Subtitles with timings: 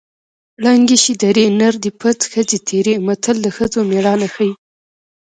[0.63, 4.51] ړنګې شې درې نر دې پڅ ښځې تېرې متل د ښځو مېړانه ښيي